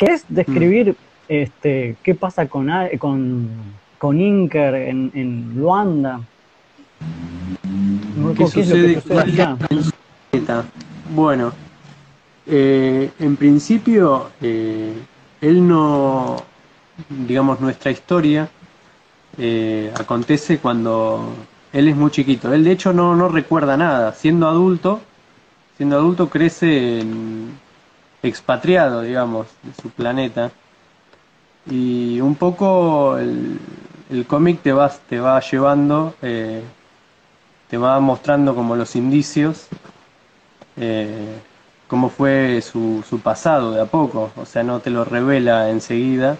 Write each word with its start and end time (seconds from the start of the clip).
¿Querés 0.00 0.24
describir 0.30 0.96
este, 1.28 1.94
qué 2.02 2.14
pasa 2.14 2.46
con, 2.48 2.70
con, 2.98 3.50
con 3.98 4.18
Inker 4.18 4.74
en, 4.74 5.10
en 5.12 5.54
Luanda? 5.54 6.22
¿Qué, 8.34 8.46
sucede, 8.46 9.02
Bueno, 11.14 11.52
eh, 12.46 13.10
en 13.18 13.36
principio, 13.36 14.30
eh, 14.40 14.94
él 15.42 15.68
no, 15.68 16.44
digamos, 17.10 17.60
nuestra 17.60 17.90
historia 17.90 18.48
eh, 19.36 19.92
acontece 20.00 20.60
cuando 20.60 21.30
él 21.74 21.88
es 21.88 21.96
muy 21.96 22.10
chiquito. 22.10 22.50
Él 22.54 22.64
de 22.64 22.72
hecho 22.72 22.94
no, 22.94 23.14
no 23.14 23.28
recuerda 23.28 23.76
nada. 23.76 24.14
Siendo 24.14 24.48
adulto, 24.48 25.02
siendo 25.76 25.96
adulto 25.96 26.30
crece 26.30 27.04
expatriado, 28.22 29.02
digamos, 29.02 29.46
de 29.62 29.72
su 29.80 29.90
planeta. 29.90 30.50
Y 31.70 32.20
un 32.20 32.34
poco 32.34 33.18
el, 33.18 33.58
el 34.10 34.26
cómic 34.26 34.62
te 34.62 34.72
va, 34.72 34.90
te 35.08 35.20
va 35.20 35.40
llevando, 35.40 36.14
eh, 36.22 36.62
te 37.68 37.76
va 37.76 38.00
mostrando 38.00 38.54
como 38.54 38.76
los 38.76 38.96
indicios, 38.96 39.68
eh, 40.76 41.38
cómo 41.88 42.08
fue 42.08 42.62
su, 42.62 43.04
su 43.08 43.20
pasado 43.20 43.72
de 43.72 43.82
a 43.82 43.86
poco. 43.86 44.30
O 44.36 44.46
sea, 44.46 44.62
no 44.62 44.80
te 44.80 44.90
lo 44.90 45.04
revela 45.04 45.70
enseguida 45.70 46.38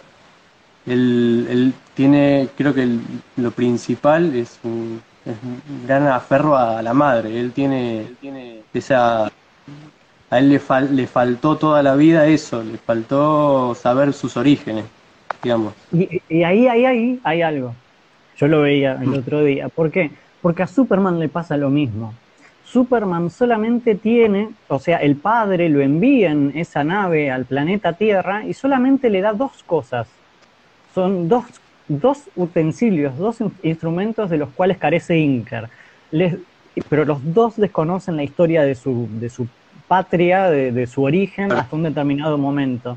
él, 0.87 1.75
tiene, 1.95 2.49
creo 2.57 2.75
que 2.75 2.89
lo 3.37 3.51
principal 3.51 4.35
es 4.35 4.59
un, 4.63 5.03
gran 5.87 6.07
aferro 6.07 6.57
a 6.57 6.83
la 6.83 6.95
madre. 6.95 7.39
Él 7.39 7.53
tiene, 7.53 8.15
tiene 8.21 8.63
esa. 8.73 9.31
A 10.31 10.39
él 10.39 10.49
le, 10.49 10.61
le 10.93 11.07
faltó 11.07 11.57
toda 11.57 11.83
la 11.83 11.97
vida 11.97 12.27
eso, 12.27 12.63
le 12.63 12.79
faltó 12.79 13.75
saber 13.75 14.13
sus 14.13 14.37
orígenes, 14.37 14.85
digamos. 15.43 15.75
Y, 15.93 16.43
ahí, 16.43 16.69
ahí, 16.69 16.85
ahí 16.85 17.21
hay 17.25 17.43
algo. 17.43 17.75
Yo 18.37 18.49
lo 18.49 18.63
veía 18.63 18.99
el 19.03 19.13
otro 19.13 19.45
día. 19.45 19.69
¿Por 19.69 19.91
qué? 19.91 20.11
Porque 20.41 20.63
a 20.63 20.67
Superman 20.67 21.19
le 21.19 21.29
pasa 21.29 21.57
lo 21.57 21.69
mismo. 21.69 22.15
Superman 22.65 23.31
solamente 23.31 23.97
tiene, 23.97 24.51
o 24.69 24.79
sea, 24.79 24.99
el 24.99 25.17
padre 25.17 25.69
lo 25.69 25.81
envía 25.81 26.31
en 26.31 26.53
esa 26.55 26.85
nave 26.85 27.31
al 27.31 27.45
planeta 27.45 27.95
Tierra 27.95 28.47
y 28.47 28.55
solamente 28.55 29.11
le 29.11 29.21
da 29.21 29.33
dos 29.33 29.65
cosas 29.65 30.07
son 30.95 31.29
dos, 31.29 31.45
dos 31.89 32.25
utensilios, 32.37 33.17
dos 33.17 33.39
instrumentos 33.63 34.31
de 34.31 34.39
los 34.39 34.51
cuales 34.51 34.79
carece 34.79 35.19
Inker. 35.19 35.69
pero 36.89 37.05
los 37.05 37.35
dos 37.35 37.57
desconocen 37.57 38.17
la 38.17 38.23
historia 38.23 38.63
de 38.63 38.75
su, 38.75 39.09
de 39.13 39.31
su 39.31 39.47
patria, 39.91 40.49
de, 40.49 40.87
su 40.87 41.03
origen, 41.03 41.51
hasta 41.51 41.75
un 41.75 41.83
determinado 41.83 42.39
momento. 42.39 42.97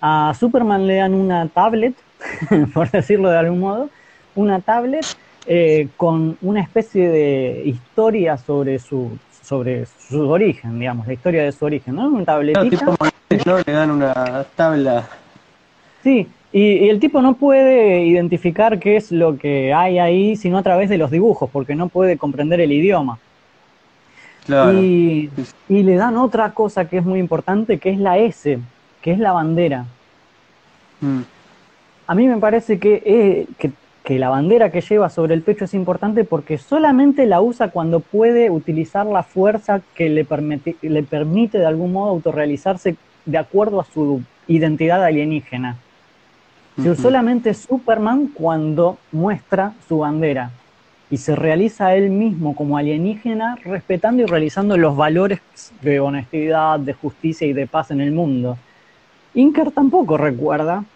A 0.00 0.34
Superman 0.36 0.88
le 0.88 0.96
dan 0.96 1.14
una 1.14 1.46
tablet, 1.46 1.94
por 2.74 2.90
decirlo 2.90 3.30
de 3.30 3.38
algún 3.38 3.60
modo, 3.60 3.90
una 4.34 4.60
tablet 4.60 5.06
eh, 5.46 5.86
con 5.96 6.36
una 6.42 6.60
especie 6.60 7.08
de 7.08 7.62
historia 7.64 8.36
sobre 8.38 8.80
su, 8.80 9.16
sobre 9.40 9.86
su 9.86 10.28
origen, 10.28 10.80
digamos, 10.80 11.06
la 11.06 11.12
historia 11.12 11.44
de 11.44 11.52
su 11.52 11.64
origen, 11.64 11.94
¿no? 11.94 12.08
Una 12.08 12.24
tabletita. 12.24 12.86
No, 13.46 13.58
le 13.64 13.72
dan 13.72 13.92
una 13.92 14.44
tabla. 14.56 15.08
Sí, 16.02 16.26
y, 16.52 16.88
el 16.88 16.98
tipo 16.98 17.22
no 17.22 17.34
puede 17.34 18.04
identificar 18.04 18.80
qué 18.80 18.96
es 18.96 19.12
lo 19.12 19.38
que 19.38 19.72
hay 19.72 20.00
ahí, 20.00 20.34
sino 20.34 20.58
a 20.58 20.64
través 20.64 20.90
de 20.90 20.98
los 20.98 21.12
dibujos, 21.12 21.48
porque 21.52 21.76
no 21.76 21.88
puede 21.88 22.18
comprender 22.18 22.60
el 22.60 22.72
idioma. 22.72 23.20
Y, 24.48 25.30
le 25.68 25.94
dan 25.96 26.16
otra 26.16 26.52
cosa 26.52 26.86
que 26.88 26.98
es 26.98 27.04
muy 27.04 27.18
importante, 27.18 27.78
que 27.78 27.90
es 27.90 27.98
la 27.98 28.18
S, 28.18 28.58
que 29.00 29.12
es 29.12 29.18
la 29.18 29.32
bandera. 29.32 29.86
Mm. 31.00 31.20
A 32.06 32.14
mí 32.14 32.26
me 32.26 32.38
parece 32.38 32.78
eh, 32.82 33.46
que, 33.58 33.72
que, 34.04 34.18
la 34.18 34.28
bandera 34.28 34.70
que 34.70 34.80
lleva 34.80 35.08
sobre 35.08 35.34
el 35.34 35.42
pecho 35.42 35.64
es 35.64 35.74
importante 35.74 36.24
porque 36.24 36.58
solamente 36.58 37.26
la 37.26 37.40
usa 37.40 37.68
cuando 37.68 38.00
puede 38.00 38.50
utilizar 38.50 39.06
la 39.06 39.22
fuerza 39.22 39.80
que 39.94 40.08
le 40.08 40.24
permite, 40.24 40.76
le 40.82 41.02
permite 41.02 41.58
de 41.58 41.66
algún 41.66 41.92
modo 41.92 42.10
autorrealizarse 42.10 42.96
de 43.24 43.38
acuerdo 43.38 43.80
a 43.80 43.84
su 43.84 44.22
identidad 44.48 45.02
alienígena. 45.04 45.76
Solamente 47.00 47.52
Superman 47.52 48.28
cuando 48.28 48.96
muestra 49.12 49.74
su 49.86 49.98
bandera 49.98 50.50
y 51.12 51.18
se 51.18 51.36
realiza 51.36 51.94
él 51.94 52.08
mismo 52.08 52.56
como 52.56 52.78
alienígena 52.78 53.56
respetando 53.62 54.22
y 54.22 54.26
realizando 54.26 54.78
los 54.78 54.96
valores 54.96 55.40
de 55.82 56.00
honestidad, 56.00 56.80
de 56.80 56.94
justicia 56.94 57.46
y 57.46 57.52
de 57.52 57.66
paz 57.66 57.90
en 57.90 58.00
el 58.00 58.12
mundo. 58.12 58.56
Inker 59.34 59.72
tampoco 59.72 60.16
recuerda 60.16 60.86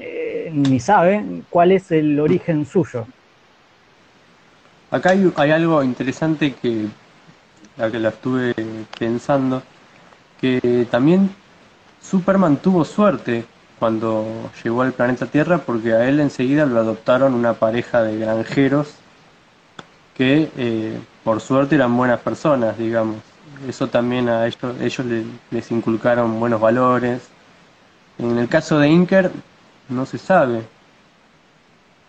eh, 0.00 0.50
ni 0.52 0.80
sabe 0.80 1.24
cuál 1.50 1.70
es 1.70 1.92
el 1.92 2.18
origen 2.18 2.66
suyo. 2.66 3.06
Acá 4.90 5.10
hay, 5.10 5.32
hay 5.36 5.52
algo 5.52 5.84
interesante 5.84 6.52
que, 6.60 6.86
la 7.76 7.92
que 7.92 8.00
la 8.00 8.08
estuve 8.08 8.52
pensando, 8.98 9.62
que 10.40 10.84
también 10.90 11.30
Superman 12.02 12.56
tuvo 12.56 12.84
suerte 12.84 13.44
cuando 13.78 14.50
llegó 14.64 14.82
al 14.82 14.94
planeta 14.94 15.26
Tierra 15.26 15.58
porque 15.58 15.92
a 15.92 16.08
él 16.08 16.18
enseguida 16.18 16.66
lo 16.66 16.80
adoptaron 16.80 17.34
una 17.34 17.52
pareja 17.52 18.02
de 18.02 18.18
granjeros 18.18 18.96
que 20.20 20.50
eh, 20.58 20.98
por 21.24 21.40
suerte 21.40 21.76
eran 21.76 21.96
buenas 21.96 22.20
personas, 22.20 22.76
digamos. 22.76 23.16
Eso 23.66 23.86
también 23.86 24.28
a 24.28 24.46
ellos, 24.46 24.58
ellos 24.78 25.06
les, 25.50 25.70
inculcaron 25.70 26.38
buenos 26.38 26.60
valores. 26.60 27.22
En 28.18 28.36
el 28.36 28.46
caso 28.46 28.78
de 28.78 28.90
Inker 28.90 29.32
no 29.88 30.04
se 30.04 30.18
sabe, 30.18 30.60